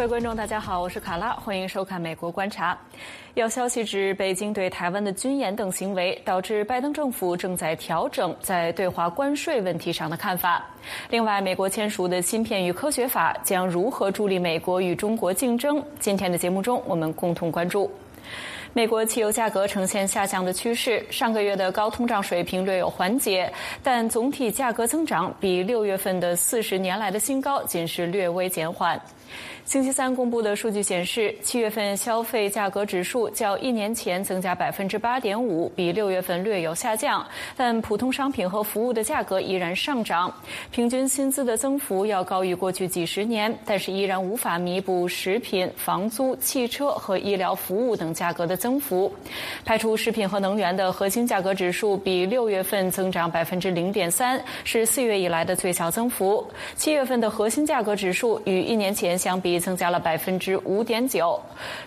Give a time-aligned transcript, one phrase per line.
[0.00, 2.72] 各位观众，大家好，我是卡拉，欢迎收看《美国观察》。
[3.34, 10.64] 有消息指，北京对台湾的军演等行为，导致拜登政府正在调整在对华关税问题上的看法。
[11.10, 15.84] 另外，美国签署的芯片与科学法将如何助力美国与中国竞争？
[15.98, 17.92] 今天的节目中，我们共同关注。
[18.72, 28.98] 美国汽油价格呈现下降的趋势，上个月的高通胀水平略有缓解，但总体价格增长比六月份的四十年来的新高仅是略微减缓。
[29.64, 37.24] 星期三公布的数据显示，七月份消费价格指数较一年前增加百分之八点五，比六月份略有下降。
[37.56, 40.32] 但普通商品和服务的价格依然上涨，
[40.72, 49.12] 平均薪资的增幅要高于过去几十年，但是依然无法弥补食品、房租、汽车和医疗服务等价格的增幅。
[49.64, 56.44] 排除食品和能源的核心价格指数比六月份增长百分之零点三，是四月以来的最小增幅。
[56.74, 59.50] 七月份的核心价格指数与一年前相比。
[59.60, 61.38] 增加了百分之五点九。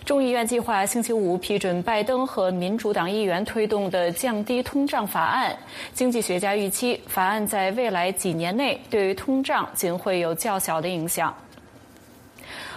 [0.06, 5.58] 众议院计划星期五批准拜登和民主党议员推动的降低通胀法案。
[5.94, 11.34] 经济学家预期，法案在未来几年内对于通胀仅会有较小的影响。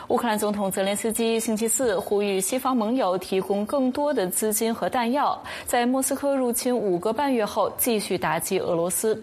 [0.08, 9.20] 乌克兰总统泽连斯基星期四呼吁西方盟友提供更多的资金和弹药，在莫斯科入侵五个半月后继续打击俄罗斯。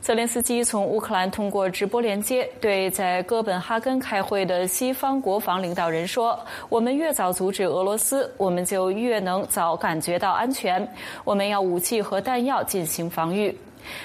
[0.00, 10.86] 泽连斯基从乌克兰通过直播连接对在哥本哈根开会的西方国防领导人说：“我们越早阻止俄罗斯，我们就越能早感觉到安全。
[11.24, 13.56] 我们要武器和弹药进行防御。”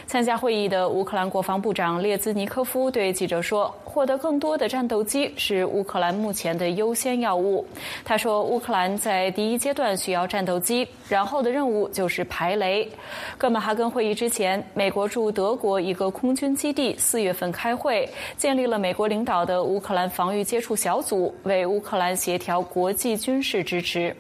[0.06, 7.66] 参加会议的乌克兰国防部长列兹尼科夫对记者说：“获得更多的战斗机是乌克兰目前的优先要务。”
[8.06, 12.88] 他说：“乌克兰在第一阶段需要战斗机，然后的任务就是排雷。”
[13.38, 24.16] 哥本哈根会议之前，美国驻德国一个空军基地四月份开会，建立了美国领导的乌克兰防御接触小组，为乌克兰协调国际军事支持。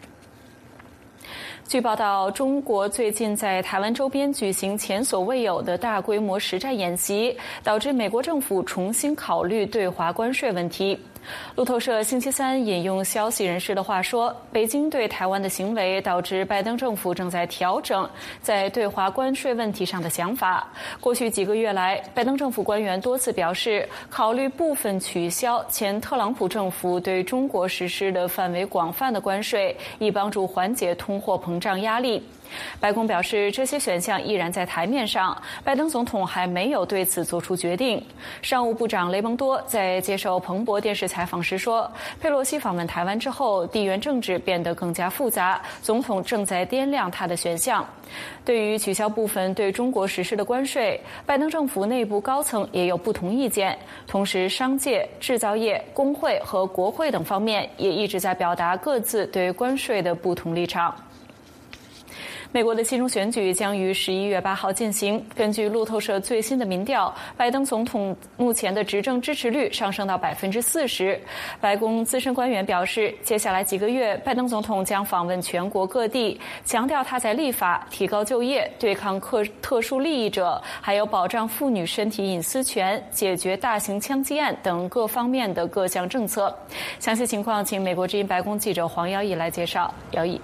[1.67, 10.97] 据报道，中国最近在台湾周边举行前所未有的大规模实战演习，导致美国政府重新考虑对华关税问题。
[11.55, 18.09] 路透社星期三引用消息人士的话说，北京对台湾的行为导致拜登政府正在调整
[18.41, 20.67] 在对华关税问题上的想法。
[20.99, 32.23] 过去几个月来，拜登政府官员多次表示，考虑部分取消前特朗普政府对中国实施的范围广泛的关税，以帮助缓解通货膨胀压力。
[32.79, 35.35] 白宫表示，这些选项依然在台面上，
[35.65, 38.01] 拜登总统还没有对此做出决定。
[38.41, 41.91] 商务部长雷蒙多在接受彭博电视采采访时说
[42.21, 47.83] ：“佩洛西访问台湾之后，地缘政治变得更加复杂，总统正在掂量他的选项。
[48.45, 53.75] 对于取消部分对中国实施的关税，拜登政府内部高层也有不同意见。
[54.05, 60.93] 同时，商界、制造业、工会和国会等方面也一直在表达各自对关税的不同立场。”
[62.51, 65.23] 美国的其中选举将于十一月八号进行。
[65.35, 71.19] 根据路透社最新的民调，拜登总统目前的执政支持率上升到百分之四十。
[71.59, 86.55] 白宫资深官员表示，接下来几个月，拜登总统将访问全国各地，强调他在立法、提高就业、对抗特特殊利益者，还有保障妇女身体隐私权、解决大型枪击案等各方面的各项政策。
[86.99, 89.93] 详细情况，请美国之音白宫记者黄瑶义来介绍。
[90.11, 90.39] 姚毅。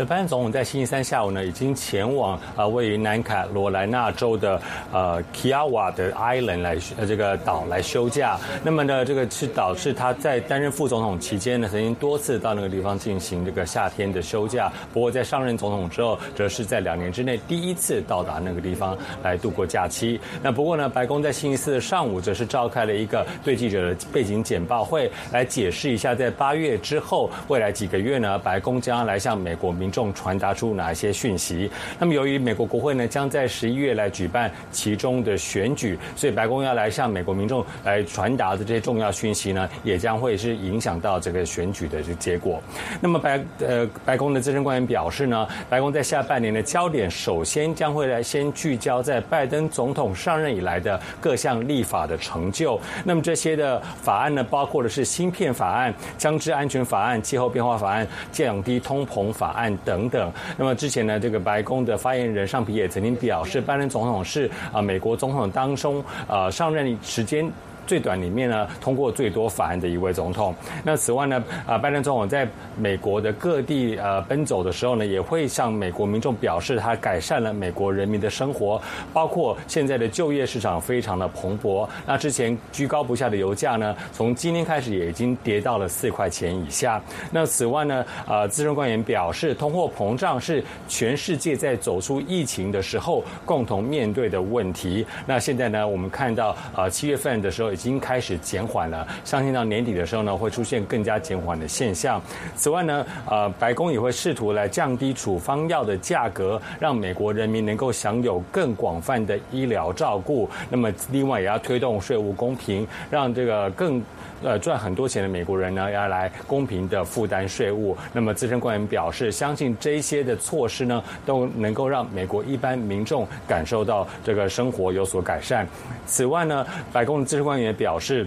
[0.00, 4.58] 这拜登总统在星期三下午呢，已经前往啊位于南卡罗来纳州的
[4.90, 8.38] 呃 Kiawa 的 Island 来呃这个岛来休假。
[8.64, 14.72] 那么呢，这个是导致他在担任副总统期间呢，曾经多次到那个地方进行这个夏天的休假。
[14.90, 20.18] 不过在上任总统之后，则是在两年之内第一次到达那个地方来度过假期。
[20.42, 29.70] 那不过呢，白宫在星期四的上午则是召开了一个对记者的背景简报会，来解释一下在八月之后未来几个月呢，白宫将要来向美国。
[29.80, 31.70] 民众传达出哪些讯息？
[31.98, 42.62] 那么，由于美国国会呢将在十一月来举办其中的选举，所以白宫要来向美国民众来传达的这些重要讯息呢，也将会是影响到这个选举的这结果。
[43.00, 52.80] 那么，白呃白宫的资深官员表示呢，白宫在下半年的焦点首先将会来先聚焦在拜登总统上任以来的各项立法的成就。
[53.04, 59.69] 那么这些的法案呢，包括的是芯片法案、枪支安全法案、气候变化法案、降低通膨法案。
[59.84, 60.32] 等等。
[60.56, 67.50] 那么之前呢，这个白宫的发言人尚皮也曾经表示，拜登总统是啊美国总统当中啊上任时间。
[67.90, 70.54] 最短里面呢通过最多法案的一位总统。
[70.84, 78.80] 那此外呢，啊，拜登总统在美国的各地呃奔走的时候呢，也会向美国民众表示他改善了美国人民的生活，
[79.12, 81.88] 包括现在的就业市场非常的蓬勃。
[82.06, 87.02] 那之前居高不下的油价呢，从今天开始也已经跌到了四块钱以下。
[87.32, 95.04] 那此外呢，呃，资深官员表示，通货膨胀是全世界在走出疫情的时候共同面对的问题。
[95.26, 102.20] 那现在呢，我们看到呃七月份的时候已经开始减缓了，相信到年底的时候呢，会出现更加减缓的现象。
[102.54, 110.46] 此外呢，呃，白宫也会试图来降低处方药的价格，让美国人民能够享有更广泛的医疗照顾。
[110.68, 114.02] 那么，另外也要推动税务公平，让这个更
[114.42, 117.96] 呃赚很多钱的美国人呢，要来公平的负担税务。
[118.12, 125.66] 那么，资深官员表示，相信这些的措施呢，都能够让美国一般民众感受到这个生活有所改善。
[126.04, 128.26] 此外呢，白宫的资深官员也表示。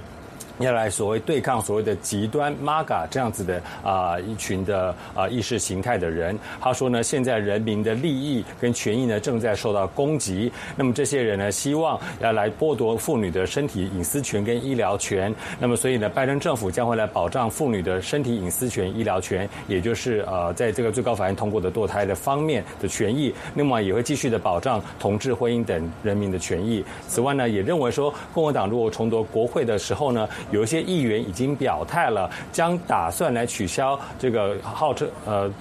[0.59, 10.51] 要来所谓对抗所谓的极端 MAGA 这样子的啊一群的啊意识形态的人，他说呢，现在人民的利益跟权益呢正在受到攻击。
[10.75, 15.33] 那么这些人呢，希望要来剥夺妇女的身体隐私权跟医疗权。
[15.59, 23.33] 那么所以呢，拜登政府将会来保障妇女的身体隐私权、医疗权，也就是呃在这个最高法院通过的堕胎的方面的权益。
[23.55, 26.85] 另外也会继续的保障同志婚姻等人民的权益。
[27.07, 30.29] 此外呢，也认为说，共和党如果重夺国会的时候呢。
[30.51, 35.51] 有一些议员已经表态了，将打算来取消这个号称呃。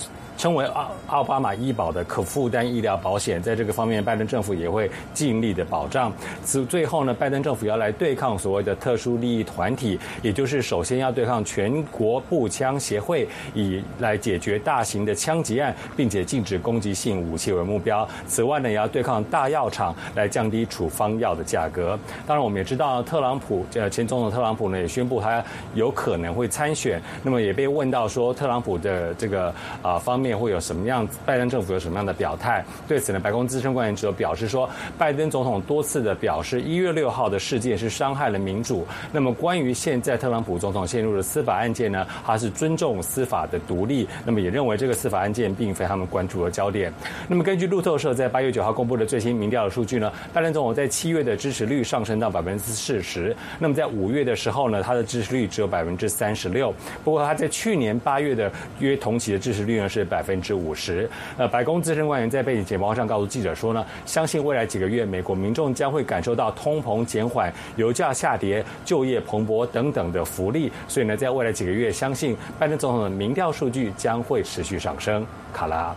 [0.42, 6.12] 称为奥奥巴马医保的可负担医疗保险，在这个方面，拜登政府也会尽力的保障。
[6.42, 18.08] 此最后呢，拜登政府要来对抗所谓的特殊利益团体，也就是首先要对抗全国步枪协会，以来解决大型的枪击案，并且禁止攻击性武器为目标。
[18.26, 21.96] 此外呢，也要对抗大药厂，来降低处方药的价格。
[22.26, 25.40] 当然，我们也知道，特朗普呃前总统特朗普呢也宣布他
[25.74, 27.00] 有可能会参选。
[27.22, 30.31] 那么也被问到说，特朗普的这个啊方面。
[30.38, 31.08] 会有什么样？
[31.24, 32.64] 拜登政府有什么样的表态？
[32.88, 34.68] 对此呢，白宫资深官员只有表示说，
[34.98, 38.86] 拜登总统多次的表示，一月六号的事件是伤害了民主。
[39.12, 44.08] 那么，关于现在特朗普总统陷入了司法案件呢，他是尊重司法的独立。
[44.24, 46.92] 那么，也认为这个司法案件并非他们关注的焦点。
[47.28, 53.36] 那么，根据路透社在八月九号公布的最新民调的数据呢，拜登总统在七月的支持率上升到百分之四十。
[53.58, 56.72] 那么，在五月的时候呢，他的支持率只有百分之三十六。
[57.04, 60.21] 不过，他在去年八月的约同期的支持率呢是百。
[60.22, 61.10] 百分之五十。
[61.36, 70.70] 呃，白宫资深官员在背景简报上告诉记者说呢，相信未来几个月美国民众将会感受到通膨减缓、油价下跌、就业蓬勃等等的福利。
[70.86, 75.26] 所以呢，在未来几个月，相信拜登总统的民调数据将会持续上升。
[75.52, 75.92] 卡拉，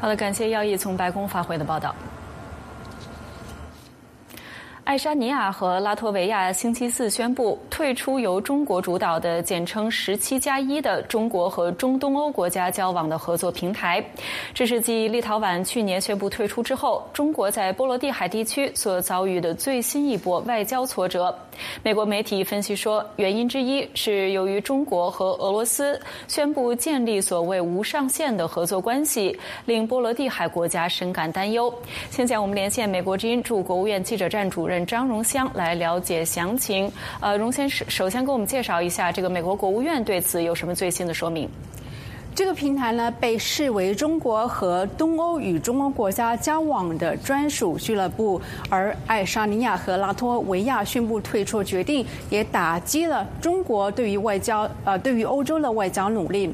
[0.00, 1.92] 好的，感谢耀义从白宫发回的报道。
[4.86, 14.02] 爱沙尼亚和拉脱维亚星期四宣布退出由中国主导的简称“十七加一”的中国和中东欧国家交往的合作平台。
[14.54, 21.36] 这是继立陶宛去年宣布退出之后，中国在波罗的海地区所遭遇的最新一波外交挫折。
[21.82, 31.74] 美国媒体分析说，原因之一是由于中国和俄罗斯宣布建立所谓无上限的合作关系，令波罗的海国家深感担忧。
[32.08, 34.75] 现在我们连线美国之音驻国务院记者站主任。
[34.84, 36.90] 张荣香来了解详情。
[37.20, 41.48] 呃，荣先生首先给我们介绍一下，这个美国国务院对此有什么最新的说明？
[42.34, 56.52] 这个平台呢，被视为中国和东欧与中欧国家交往的专属俱乐部，而爱沙尼亚和拉脱维亚宣布退出决定，也打击了中国对于外交呃对于欧洲的外交努力。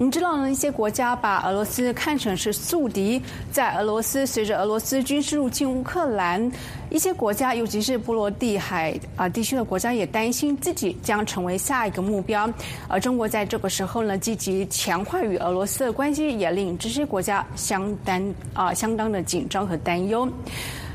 [0.00, 3.20] 我们知道呢，一些国家把俄罗斯看成是宿敌，
[3.52, 6.50] 在俄罗斯随着俄罗斯军事入侵乌克兰，
[6.88, 12.50] 一些国家，尤其是波罗的海啊地区的国家，也担心自己将成为下一个目标。
[12.88, 20.26] 而中国在这个时候呢，积极强化与俄罗斯的关系，也令这些国家相当啊相当的紧张和担忧。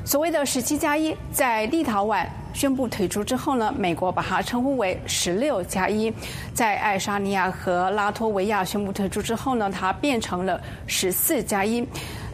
[0.04, 2.26] 所谓的“十七加一”在立陶宛。
[2.56, 6.12] 宣布退出之后呢，美国把它称呼为“十六加一”。
[6.56, 11.86] 在爱沙尼亚和拉脱维亚宣布退出之后呢，它变成了“十四加一”。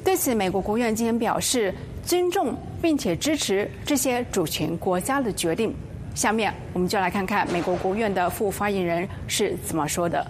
[0.05, 1.73] 对此，美国国务院今天表示
[2.03, 5.73] 尊重并且支持这些主权国家的决定。
[6.13, 10.23] 下面我们就来看看美国国务院的副发言人是怎么说的。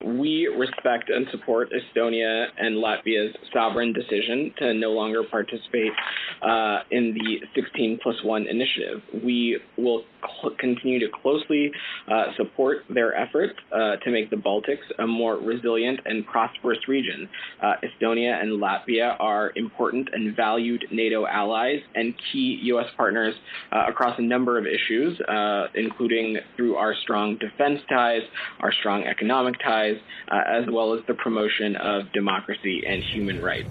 [0.00, 5.92] We respect and support Estonia and Latvia's sovereign decision to no longer participate
[6.42, 9.02] uh, in the 16 plus 1 initiative.
[9.24, 11.70] We will cl- continue to closely
[12.10, 17.28] uh, support their efforts uh, to make the Baltics a more resilient and prosperous region.
[17.62, 22.86] Uh, Estonia and Latvia are important and valued NATO allies and key U.S.
[22.96, 23.34] partners
[23.72, 28.22] uh, across a number of issues, uh, including through our strong defense ties,
[28.60, 29.96] our strong economic ties,
[30.30, 33.68] as well as the promotion of democracy and human rights.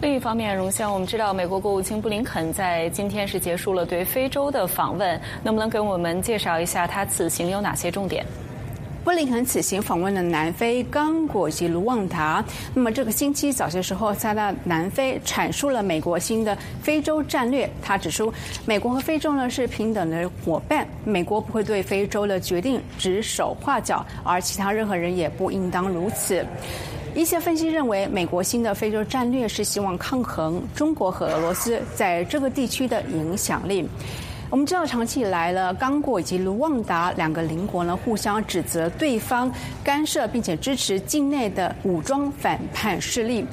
[0.00, 8.24] 另一方面，荣先，我们知道美国国务卿布林肯在今天是结束了对非洲的访问，能不能给我们介绍一下他此行有哪些重点？
[9.04, 12.42] 布林肯此行访问了南非、刚果及卢旺达。
[12.72, 17.68] 那么这个星期早些时候，在那南非阐述了美国新的非洲战略。
[17.82, 18.32] 他指出，
[18.64, 26.42] 美国和非洲呢是平等的伙伴，美国不会对非洲的决定指手画脚，而其他任何人也不应当如此。
[27.14, 33.88] 一些分析认为，美国新的非洲战略是希望抗衡中国和俄罗斯在这个地区的影响力。
[34.48, 39.50] 我们知道，长期以来呢，刚果以及卢旺达两个邻国呢，互相指责对方
[39.84, 43.44] 干涉并且支持境内的武装反叛势力。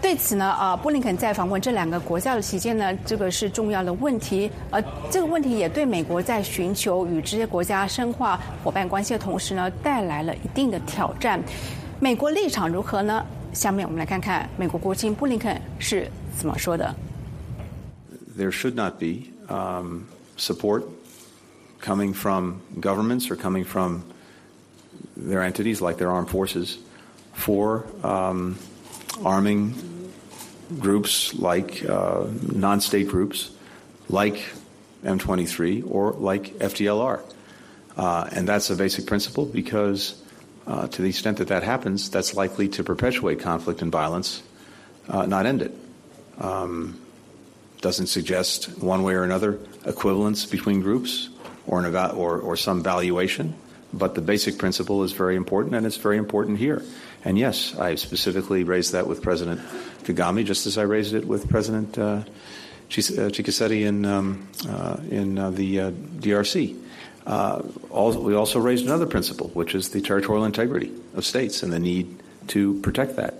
[0.00, 4.50] 对此呢，啊，布林肯在访问这两个国家的期间呢，这个是重要的问题。
[4.70, 11.40] 而这个问题也对美国在寻求与这些国家深化伙伴关系的同时呢，带来了一定的挑战。
[12.03, 13.25] 美国立场如何呢？
[13.53, 16.95] 下面我们来看看美国国务卿布林肯是怎么说的。
[18.37, 20.03] There should not be um,
[20.37, 20.83] support
[21.81, 24.03] coming from governments or coming from
[25.17, 26.77] their entities, like their armed forces,
[27.33, 28.55] for um,
[29.23, 29.73] arming
[30.79, 33.49] groups like uh, non-state groups,
[34.09, 34.39] like
[35.03, 37.21] M23 or like FDLR,
[37.97, 40.21] uh, and that's a basic principle because
[40.66, 44.42] uh, to the extent that that happens, that's likely to perpetuate conflict and violence,
[45.08, 45.74] uh, not end it.
[46.38, 47.00] Um,
[47.80, 51.28] doesn't suggest one way or another equivalence between groups
[51.66, 53.54] or, an or, or some valuation,
[53.92, 56.82] but the basic principle is very important, and it's very important here.
[57.24, 59.60] And yes, I specifically raised that with President
[60.04, 62.22] Kagame, just as I raised it with President uh,
[62.88, 66.80] Chikiseti in um, uh, in uh, the uh, DRC
[67.25, 71.79] Uh, we also raised another principle, which is the territorial integrity of states and the
[71.79, 72.07] need
[72.47, 73.33] to protect that.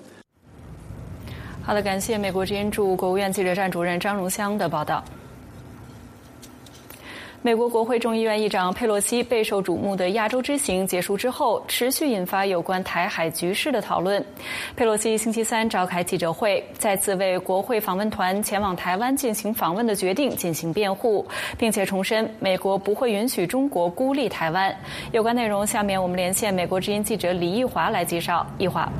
[1.63, 5.03] 好的，感谢美国之音驻国务院记者站主任张荣香的报道。
[7.44, 14.24] 美国国会众议院议长佩洛西备受瞩目的亚洲之行结束之后，持续引发有关台海局势的讨论。
[14.74, 21.22] 佩洛西星期三召开记者会，再次为国会访问团前往台湾进行访问的决定进行辩护，
[21.58, 24.74] 并且重申美国不会允许中国孤立台湾。
[25.12, 28.46] 有关内容，下面我们连线美国之音记者李义华来介绍。
[28.56, 28.90] 义华。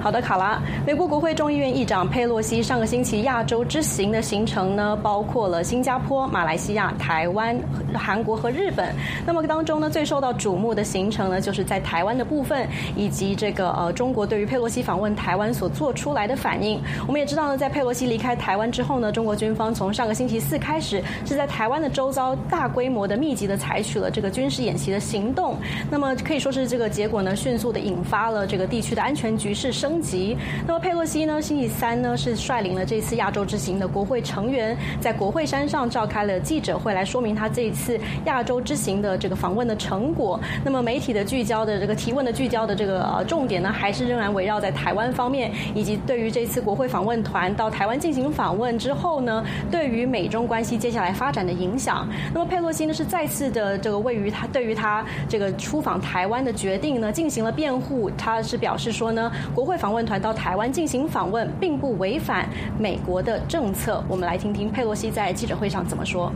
[0.00, 0.60] 好的，卡拉。
[0.86, 7.58] 美国国会众议院议长佩洛西上个星期亚洲之行的行程呢，包括了新加坡、马来西亚、台湾、
[7.94, 8.94] 韩国和日本。
[9.26, 12.66] 那么当中呢，最受到瞩目的行程呢，就是在台湾的部分，
[12.96, 16.80] 以及这个呃中国对于佩洛西访问台湾所做出来的反应。
[17.06, 25.56] 我们也知道呢，在佩洛西离开台湾之后呢，中国军方从上个星期四开始，是在台湾的周遭大规模的、密集的采取了这个军事演习的行动。
[25.90, 29.88] 那么可以说是这个结果呢，迅速的引发了这个地区的安全局势升。
[29.88, 30.36] 升级。
[30.66, 31.40] 那么佩洛西呢？
[31.40, 40.38] 星期三呢是率领了这次亚洲之行的国会成员，在国会山上召开了记者会，来说明他这一次亚洲之行的这个访问的成果。
[40.62, 52.06] 那么媒体的聚焦的这个提问的聚焦的这个呃重点呢，还是仍然围绕在台湾方面，以及对于这次国会访问团到台湾进行访问之后呢，对于美中关系接下来发展的影响。
[52.34, 59.73] 那么佩洛西呢是再次的这个位于他对于他这个出访台湾的决定呢进行了辩护，他是表示说呢，国会。
[59.83, 62.47] 访问团到台湾进行访问，并不违反
[62.79, 64.01] 美国的政策。
[64.07, 66.31] 我们来听听佩洛西在记者会上怎么说。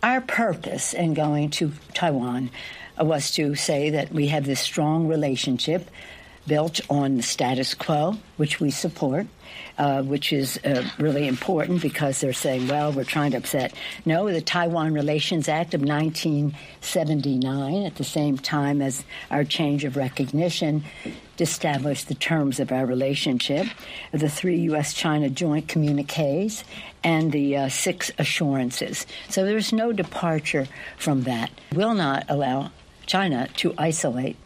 [0.00, 2.48] Our purpose in going to Taiwan
[2.96, 5.82] was to say that we have this strong relationship
[6.47, 9.27] built on the status quo, which we support,
[9.77, 13.73] uh, which is uh, really important because they're saying, well, we're trying to upset.
[14.05, 19.97] No, the Taiwan Relations Act of 1979, at the same time as our change of
[19.97, 20.83] recognition,
[21.39, 23.67] established the terms of our relationship,
[24.11, 24.93] the three U.S.
[24.93, 26.63] China joint communiques,
[27.03, 29.05] and the uh, six assurances.
[29.29, 31.51] So there's no departure from that.
[31.73, 32.71] Will not allow
[33.05, 34.37] China to isolate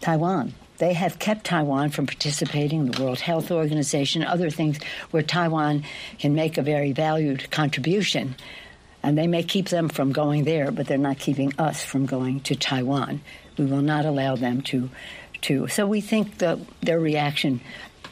[0.00, 0.54] Taiwan.
[0.80, 4.78] They have kept Taiwan from participating in the World Health Organization, other things
[5.10, 5.84] where Taiwan
[6.18, 8.34] can make a very valued contribution.
[9.02, 12.40] And they may keep them from going there, but they're not keeping us from going
[12.40, 13.20] to Taiwan.
[13.58, 14.88] We will not allow them to
[15.42, 15.68] too.
[15.68, 17.60] So we think the, their reaction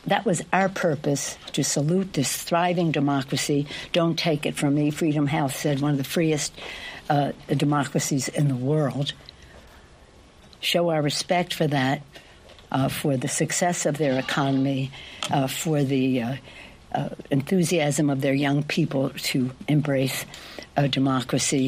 [0.07, 3.67] that was our purpose to salute this thriving democracy.
[3.93, 4.91] Don't take it from me.
[4.91, 6.53] Freedom House said one of the freest
[7.09, 9.15] uh, democracies in the world.
[10.61, 12.03] Show our respect for that,
[12.71, 14.91] uh, for the success of their economy,
[15.31, 16.37] uh, for the uh,
[16.93, 20.25] uh, enthusiasm of their young people to embrace
[20.77, 21.68] a democracy.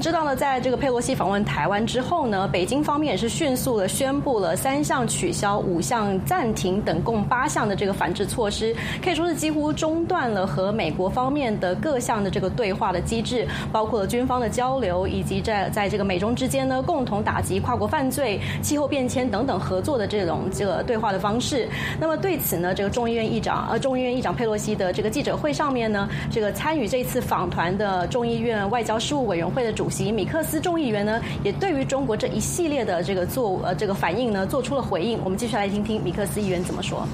[0.00, 21.66] 知道呢，在这个佩洛西访问台湾之后呢，北京方面也是迅速的宣布了三项取消、五项暂停等共八项的这个反制措施，可以说是几乎中断了和美国方面的各项的这个对话的机制，包括了军方的交流，以及在在这个美中之间呢共同打击跨国犯罪、气候变迁等等合作的这种这个对话的方式。
[21.98, 29.72] 那么对此呢，这个众议院议长呃众议院议长佩洛西的这个记者会上面呢，这个参与这次访团的众议院外交事务委员会的。
[29.78, 35.23] 主 席米克斯众议员呢，也对于中国这一系列的这个做呃这个反应呢，做出了回应。
[35.23, 37.07] 我们继续来听听米克斯议员怎么说。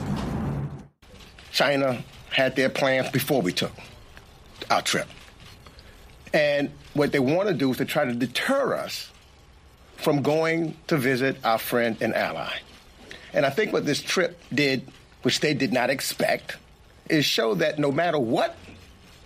[1.51, 1.97] China
[2.31, 3.71] had their plans before we took
[4.69, 5.07] our trip,
[6.31, 9.09] and what they want to do is to try to deter us
[9.97, 12.61] from going to visit our friend and ally.
[13.33, 14.83] And I think what this trip did,
[15.23, 16.57] which they did not expect,
[17.09, 18.55] is show that no matter what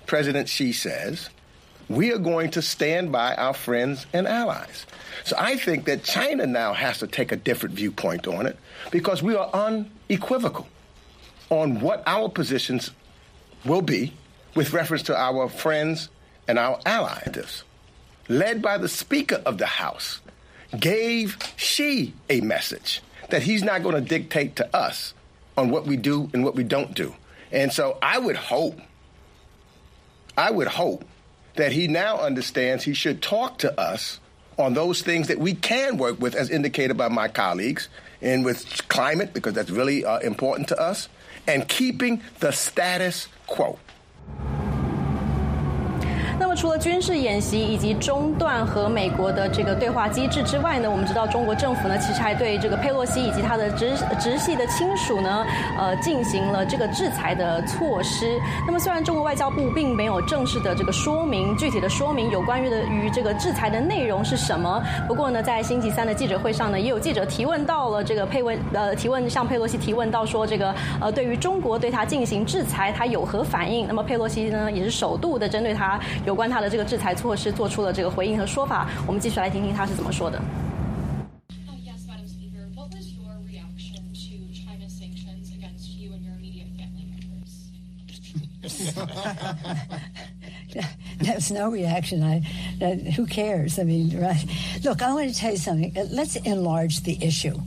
[0.08, 1.30] President Xi says
[1.89, 4.87] we are going to stand by our friends and allies.
[5.25, 8.59] So I think that China now has to take a different viewpoint on it
[8.91, 10.69] because we are unequivocal
[11.51, 12.91] on what our positions
[13.65, 14.13] will be
[14.55, 16.09] with reference to our friends
[16.47, 17.65] and our allies.
[18.29, 20.21] Led by the Speaker of the House,
[20.79, 25.15] gave she a message that he's not going to dictate to us
[25.57, 27.15] on what we do and what we don't do.
[27.51, 28.79] And so I would hope,
[30.37, 31.05] I would hope
[31.59, 34.21] that he now understands he should talk to us
[34.59, 37.89] on those things that we can work with, as indicated by my colleagues,
[38.23, 41.09] and with climate, because that's really uh, important to us,
[41.49, 43.79] and keeping the status quo.
[46.59, 55.47] 除了军事演习以及中断和美国的这个对话机制之外呢，我们知道中国政府呢，其实还对这个佩洛西以及他的直直系的亲属呢，
[55.79, 58.41] 呃，进行了这个制裁的措施。
[58.67, 73.87] 那么，虽然中国外交部并没有正式的这个说明具体的说明有关于的于这个制裁的内容是什么，不过呢，在星期三的记者会上呢，也有记者提问到了这个佩问呃提问向佩洛西提问到说这个呃对于中国对他进行制裁，他有何反应？
[73.87, 76.01] 那么佩洛西呢，也是首度的针对他。
[76.27, 80.40] 有关关他的这个制裁措施做出了这个回应和说法，我们继续来听听他是怎么说的。
[91.20, 92.24] There's no reaction.
[92.24, 92.42] I,
[92.82, 93.80] uh, who cares?
[93.80, 94.44] I mean, right?
[94.84, 95.94] Look, I want to tell you something.
[96.12, 97.58] Let's enlarge the issue.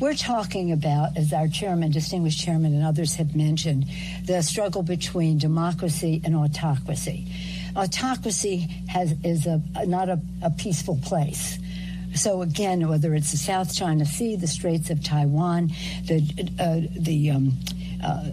[0.00, 3.86] We're talking about, as our chairman, distinguished chairman, and others have mentioned,
[4.26, 7.26] the struggle between democracy and autocracy
[7.75, 11.59] autocracy has is a not a, a peaceful place.
[12.15, 15.71] So again, whether it's the South China Sea, the Straits of Taiwan,
[16.05, 17.53] the uh, the um,
[18.03, 18.29] uh,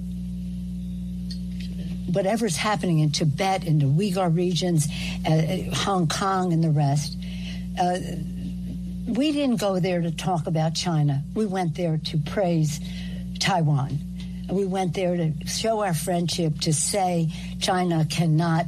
[2.13, 4.87] whatever's happening in Tibet, in the Uyghur regions,
[5.27, 7.17] uh, Hong Kong, and the rest.
[7.81, 7.99] Uh,
[9.09, 11.23] we didn't go there to talk about China.
[11.35, 12.81] We went there to praise
[13.41, 13.99] Taiwan.
[14.49, 17.29] We went there to show our friendship, to say
[17.59, 18.67] China cannot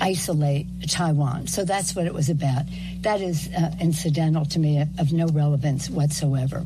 [0.00, 1.46] isolate Taiwan.
[1.46, 2.64] So that's what it was about.
[3.02, 3.48] That is
[3.80, 6.64] incidental to me, of no relevance whatsoever.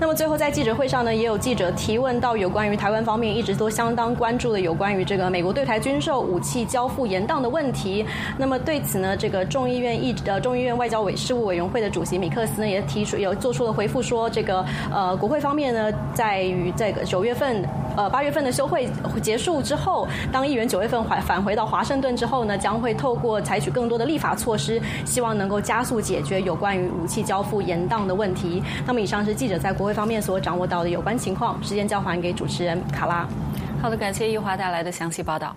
[0.00, 8.04] 那么最后在记者会上呢，也有记者提问到有关于台湾方面一直都相当关注的有关于这个美国对台军售武器交付延宕的问题。
[8.36, 17.64] 那么对此呢，这个众议院议呃众议院外交委事务委员会的主席米克斯呢也提出有做出了回复说，这个呃国会方面呢在于这个九月份
[17.96, 18.90] 呃八月份的休会
[19.22, 28.60] 结束之后，当议员九月份返返回到华盛顿之后呢，将会透过采取更多的立法措施，希望能够加速解决有关于武器交付延宕的问题。
[28.84, 29.92] 那么以上是记者在国会。
[29.92, 33.28] 方面所掌握到的有关情况，时间交还给主持人卡拉。
[33.82, 35.54] 好的，感谢易华带来的详细报道。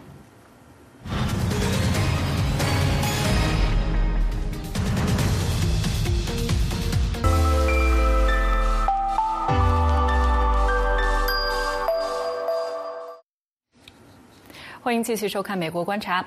[14.86, 16.22] 欢迎继续收看《美国观察》。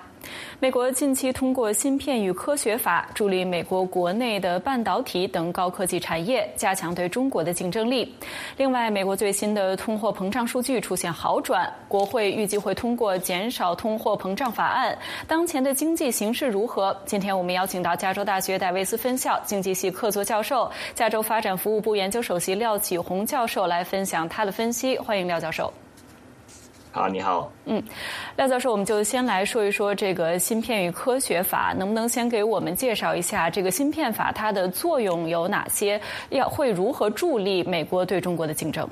[0.58, 8.12] 美国近期通过《芯片与科学法》，助力美国国内的半导体等高科技产业，加强对中国的竞争力。
[8.56, 14.98] 另外，美国最新的通货膨胀数据出现好转，国会预计会通过减少通货膨胀法案。
[15.28, 16.96] 当前的经济形势如何？
[17.06, 24.98] 今天我们邀请到加州大学戴维斯分校经济系客座教授、加州发展服务部研究首席廖启宏教授来分享他的分析。
[24.98, 25.72] 欢迎廖教授。
[26.90, 27.52] 好，你好。
[27.66, 27.82] 嗯，
[28.36, 36.00] 廖教授，我们就先来说一说这个芯片与科学法，能不能先给我们介绍一下这个芯片法它的作用有哪些？
[36.30, 38.88] 要会如何助力美国对中国的竞争？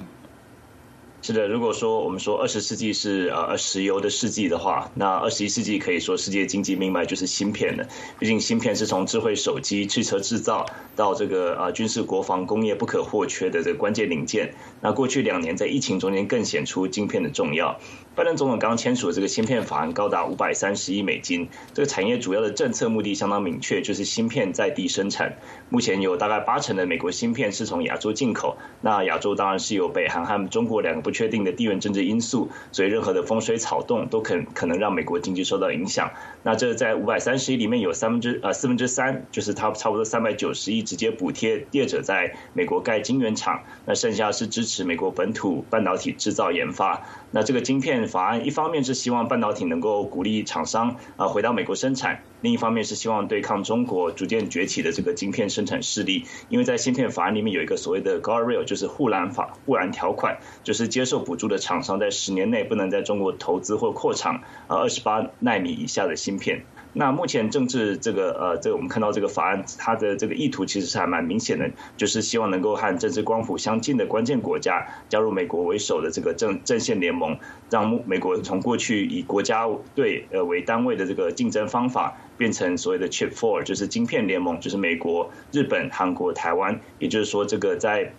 [1.26, 7.84] 是的，如果说我们说二十世纪是呃石油的世纪的话，那二十一世纪可以说世界经济命脉就是芯片了。
[8.20, 14.54] 毕竟芯片是从智慧手机、汽车制造到这个呃军事国防工业不可或缺的这个关键零件。
[14.80, 17.80] 那过去两年在疫情中间更显出晶片的重要。
[18.16, 25.36] 拜登总统刚签署的这个芯片法案高达五百三十亿美金，这个产业主要的政策目的相当明确，就是芯片在地生产。
[25.68, 36.10] 目前有大概八成的美国芯片是从亚洲进口，那亚洲当然是有北韩和中国两个不确定的地缘政治因素，所以任何的风吹草动都可可能让美国经济受到影响。
[36.42, 47.06] 那这在五百三十亿里面有三分之呃四分之三，就是它差不多三百九十亿直接补贴业者在美国盖晶圆厂，那剩下是支持美国本土半导体制造研发。
[47.32, 56.24] 那这个晶片法案一方面是希望半导体能够鼓励厂商啊回到美国生产，另一方面是希望对抗中国逐渐崛起的这个晶片生产势力。
[56.48, 66.64] 因为在芯片法案里面有一个所谓的 guardrail，就是护栏法护栏条款，就是接受补助的厂商在十年内不能在中国投资或扩厂啊二十八纳米以下的芯片。
[66.98, 88.14] 那目前政治这个呃，这个我们看到这个法案，它的这个意图其实是还蛮明显的，就是希望能够和政治光谱相近的关键国家加入美国为首的这个政阵线联盟，让美国从过去以国家队呃为单位的这个竞争方法，变成所谓的 Chip Four，就是晶片联盟，就是美国、日本、韩国、台湾，也就是说这个在。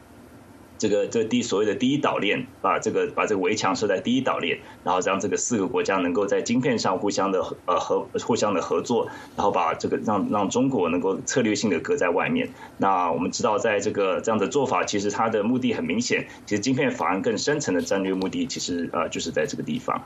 [0.77, 12.49] 这个这第所谓的第一岛链，把这个把这个围墙设在第一岛链，然后让这个四个国家能够在晶片上互相的呃合互相的合作，然后把这个让让中国能够策略性的隔在外面。
[12.77, 20.03] 那我们知道，在这个这样的做法，其实它的目的很明显，其实晶片法案更深层的战略目的，其实呃就是在这个地方。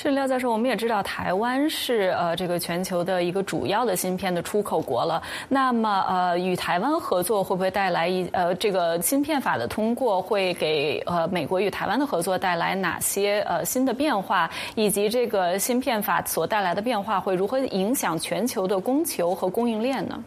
[0.00, 5.20] 是廖教授，我们也知道台湾是呃这个全球的一个主要的芯片的出口国了。
[5.48, 14.48] 那么呃与台湾合作会不会带来一呃这个芯片法的通过会给呃美国与台湾的合作带来哪些呃新的变化？
[14.76, 20.22] 以及这个芯片法所带来的变化会如何影响全球的供求和供应链呢？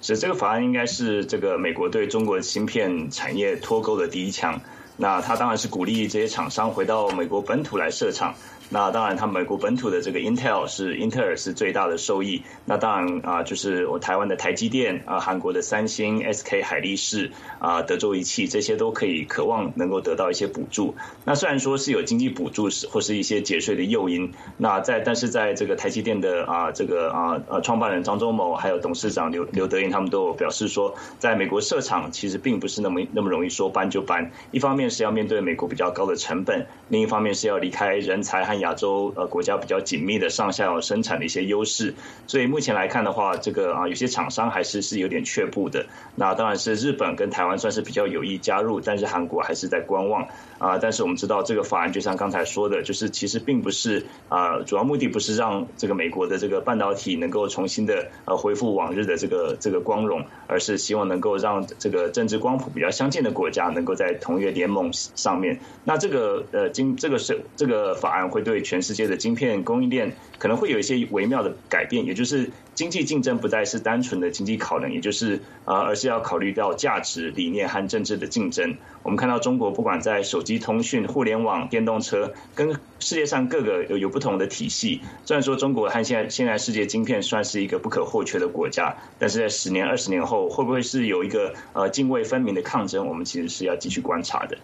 [0.00, 4.60] 是这个法案应该是这个美国对中国芯片产业脱钩的第一枪。
[4.96, 8.34] 那他当然是鼓励这些厂商回到美国本土来设厂。
[8.70, 12.42] 那当然，他美国本土的这个 Intel 是英特尔是最大的受益。
[12.64, 20.94] 那当然啊，就是我台湾的台积电啊，韩国的三星、SK 海力士啊，德州仪器这些都可以渴望能够得到一些补助。
[21.26, 34.32] 那虽然说是有经济补助是或是一些节税的诱因，那在但是在这个台积电的啊这个啊呃创办人张忠谋还有董事长刘刘德英他们都表示说，在美国设厂其实并不是那么那么容易说搬就搬。
[34.52, 38.53] 一方面是要面对美国比较高的成本，另一方面是要离开人才和。
[38.60, 41.94] 亚洲呃国家比较紧密的上下游生产的一些优势，
[42.26, 45.86] 所以目前来看的话，这个啊有些厂商还是是有点却步的。
[46.16, 50.26] 那当然是日本跟台湾算是比较有意加入，但是韩国还是在观望
[50.64, 50.78] 啊。
[50.78, 65.60] 但是我们知道这个法案就像刚才说的，就是其实并不是啊主要目的不是让这个美国的这个半导体能够重新的呃恢复往日的这个这个光荣，而是希望能够让这个政治光谱比较相近的国家能够在同一个联盟上面。
[65.84, 68.54] 那这个呃经这个是这个法案会对。
[68.54, 78.76] 对全世界的晶片供应链可能会有一些微妙的改变，也就是经济竞争不再是单纯的经济考量，也就是呃，而是要考虑到价值、理念和政治的竞争。
[79.02, 85.00] 我们看到中国不管在手机通讯、互联网、电动车，跟世界上各个有有不同的体系。
[85.24, 93.06] 虽然说中国和现在现在世界晶片算是一个不可或缺的国家，但是在十年、二十年后，会不会是有一个呃泾渭分明的抗争？
[93.06, 94.56] 我们其实是要继续观察的。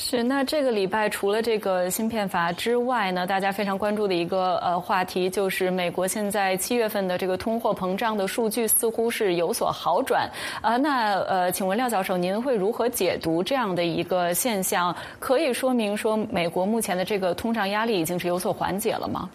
[0.00, 10.30] 是，那这个礼拜除了这个芯片法之外呢，大家非常关注的一个呃话题，就是美国现在七月份的这个通货膨胀的数据似乎是有所好转
[10.62, 10.76] 啊。
[10.76, 14.94] 那呃，请问廖教授，您会如何解读这样的一个现象？
[15.18, 19.28] 可以说明说美国目前的这个通胀压力已经是有所缓解了吗？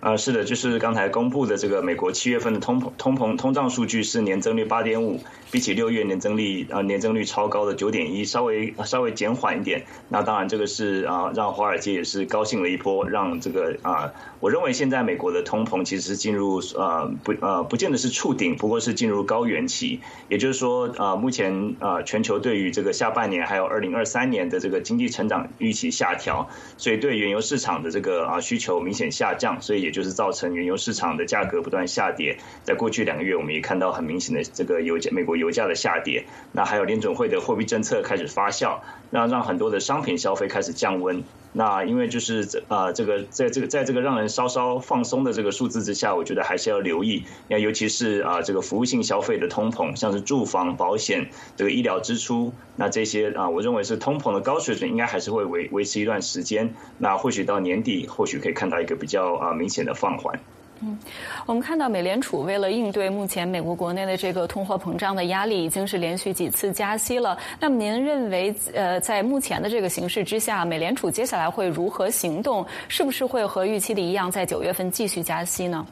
[0.00, 5.20] 啊，是的，就是刚才公布的这个美国七月份的通膨通膨通胀数据是年增率八点五，
[5.52, 9.84] 比起六月年增率啊年增率超高的九点一，稍微稍微减缓一点。
[10.08, 20.00] 那当然这个是啊让华尔街也是高兴了一波，让这个啊我认为现在美国的通膨其实是进入呃不呃不见得是触顶，不过是进入高原期。
[20.28, 29.92] 也就是说啊目前啊全球对于这个下半年还有二零二三年的这个经济成长预期下调，所以对原油市场的这个啊需求明显下降，所以也。
[29.92, 36.24] 就是造成原油市场的价格不断下跌，在过去两个月，我们也看到很明显的这个油价，美国油价的下跌。
[36.52, 38.78] 那还有联准会的货币政策开始发酵，
[39.10, 41.22] 让让很多的商品消费开始降温。
[41.54, 47.24] 那因为就是这啊，这个在这个在这个让人稍稍放松的这个数字之下，我觉得还是要留意。
[47.48, 56.74] 那尤其是啊，这个服务性消费的通膨，像是住房、保险、这个医疗支出，那这些啊，我认为是通膨的高水准，应该还是会维维持一段时间。
[56.96, 60.40] 那或许到年底，或许可以看到一个比较啊明显的放缓。
[60.84, 60.98] 嗯，
[61.46, 67.38] 我们看到美联储为了应对目前美国国内的这个通货膨胀的压力，已经是连续几次加息了。
[67.60, 72.66] 那么您认为，呃，在目前的这个形势之下，美联储接下来会如何行动？
[72.88, 75.86] 是不是会和预期的一样，在九月份继续加息呢？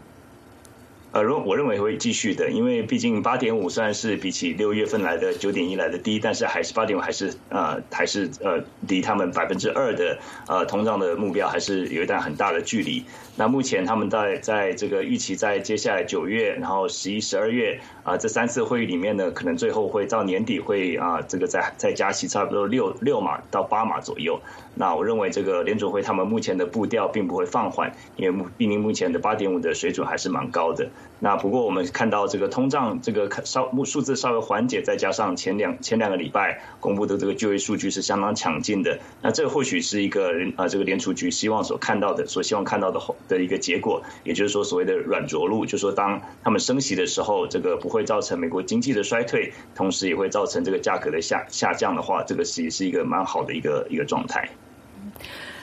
[1.13, 13.05] 呃，如我认为会继续的，因为毕竟八点五虽然是比起六月份来的九点一来的低，但是还是八点五还是呃还是呃离他们百分之二的呃通胀的目标还是有一段很大的距离。
[13.35, 24.41] 那目前他们在在这个预期在接下来九月，然后十一、十二月啊这三次会议里面呢，可能最后会到年底会啊这个再再加息差不多六六码到八码左右。
[24.75, 30.89] 那我认为这个联储会他们目前的步调并不会放缓，因为毕竟目前的八点五的水准还是蛮高的。
[31.21, 54.49] 那不过我们看到这个通胀这个稍数字稍微缓解，再加上前两前两个礼拜公布的这个就业数据是相当强劲的，那这或许是一个啊这个联储局希望所看到的，所希望看到的的一个结果，也就是说所谓的软着陆，就说当他们升息的时候，这个不会造成美国经济的衰退，同时也会造成这个价格的下下降的话，这个是是一个蛮好的一个一个状态。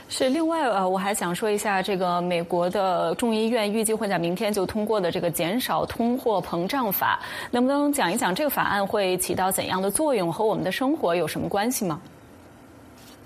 [0.10, 7.20] 是，另外呃，我还想说一下，这个美国的众议院预计会在明天就通过的这个减少通货膨胀法，
[7.52, 12.00] 能不能讲一讲这个法案会起到怎样的作用，和我们的生活有什么关系吗？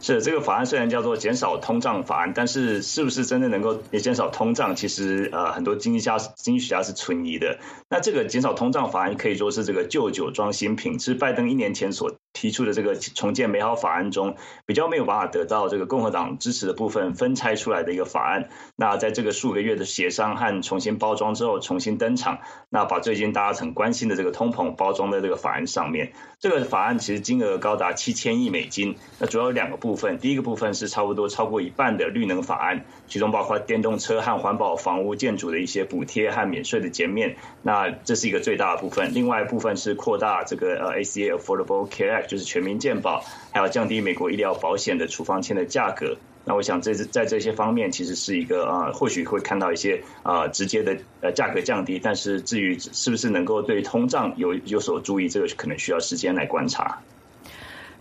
[0.04, 4.76] 是这个法案虽然叫做减少通胀法案，但是是不是真的能够也减少通胀？
[4.76, 7.60] 其实呃，很多经济家、经济学家是存疑的。
[7.88, 12.11] 那这个减少通胀法案可以说是这个旧酒装新品，是拜登一年前所。
[12.34, 18.50] 提出的这个重建美好法案中，比较没有办法得到这个共和党支持的部分分拆出来的一个法案。
[18.76, 22.40] 那在这个数个月的协商和重新包装之后，重新登场，
[22.70, 26.14] 那把最近大家很关心的这个通膨包装在这个法案上面。
[26.40, 28.96] 这个法案其实金额高达七千亿美金。
[29.20, 37.36] 那主要有两个部分，第一个部分是差不多超过一半的绿能法案，其中包括电动车和环保房屋建筑的一些补贴和免税的减免。
[37.62, 39.14] 那这是一个最大的部分。
[39.14, 42.21] 另外一部分是扩大这个呃 ACA Affordable Care。
[42.28, 46.18] 就是全民健保，还有降低美国医疗保险的处方签的价格。
[46.44, 52.00] 那我想，这在这些方面，其实是一个啊，或许会看到一些啊直接的呃价格降低。
[52.00, 57.00] 但是至于是不是能够对通胀有有所注意，这个可能需要时间来观察。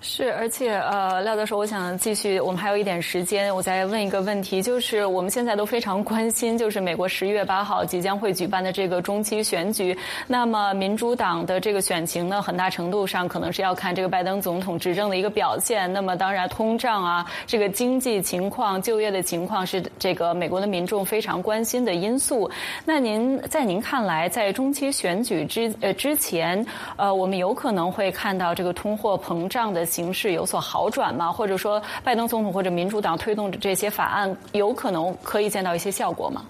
[0.03, 15.93] 是，而且呃，廖教授，我想继续，我们还有一点时间，我再问一个问题，就是我们现在都非常关心，就是美国十一月八号即将会举办的这个中期选举，那么民主党的这个选情呢，很大程度上可能是要看这个拜登总统执政的一个表现。
[15.93, 22.51] 那么当然，通胀啊，这个经济情况、就业的情况是这个美国的民众非常关心的因素。
[22.87, 26.65] 那您在您看来，在中期选举之呃之前，
[26.97, 29.90] 呃，我们有可能会看到这个通货膨胀的。
[29.91, 31.31] 形势有所好转吗？
[31.33, 36.47] 或者说，拜登总统或者民主党推动的这些法案，有可能可以见到一些效果吗？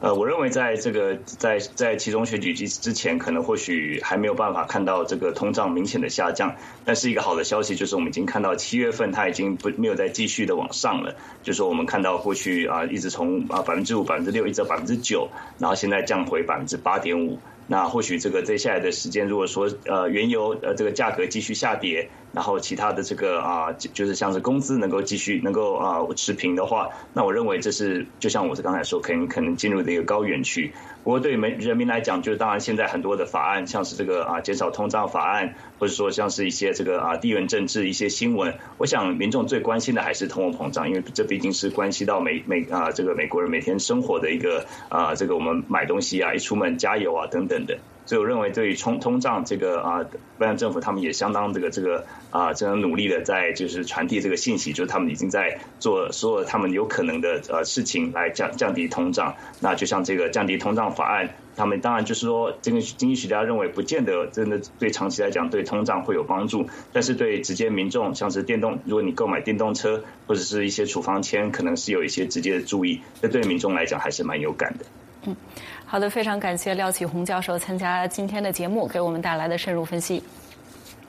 [0.00, 6.54] 呃，我认为在这个在在其中选举之之前，可能或许还没有办法看到这个通胀明显的下降。
[6.84, 11.12] 但是一个好的消息就是，我们已经看到七月份它已经不没有再继续的往上了。
[11.42, 15.28] 就是说，我们看到过去啊，一直从啊百分之五、百分之六，一直到百分之九，
[15.58, 17.36] 然后现在降回百分之八点五。
[17.70, 30.72] 那或许这个接下来的时间，如果说呃原油呃这个价格继续下跌，然后其他的这个啊就是像是工资能够继续能够啊持平的话，那我认为这是就像我是刚才说，可能可能进入的一个高原区。
[31.04, 47.78] 不过对于人民来讲，就是当然现在很多的法案，像是这个啊减少通胀法案，或者说像是一些这个啊地缘政治一些新闻，我想民众最关心的还是通货膨胀，因为这毕竟是关系到美美啊这个美国人每天生活的一个啊这个我们买东西啊一出门加油啊等等的。
[48.08, 50.02] 所以我认为对于通通胀这个啊，
[50.38, 59.34] 拜登政府他们也相当这个这个啊，这样努力的在就是传递这个信息，就是他们已经在做所有他们有可能的呃事情来降降低通胀。
[59.60, 74.86] 那就像这个降低通胀法案，他们当然就是说，这个经济学家认为不见得真的对长期来讲对通胀会有帮助，但是对直接民众，像是电动，如果你购买电动车或者是一些处方签，可能是有一些直接的注意，这对民众来讲还是蛮有感的。
[75.24, 75.36] 嗯，
[75.84, 80.22] 好的，非常感谢廖启红教授参加今天的节目，给我们带来的深入分析。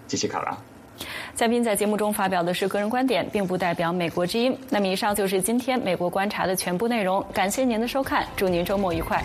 [0.08, 0.58] 谢谢卡拉。
[1.36, 4.58] 嘉宾在节目中发表的是个人观点，并不代表美国之音。
[4.70, 7.24] 那么，以上就是今天美国观察的全部内容。
[7.34, 9.24] 感谢您的收看，祝您周末愉快。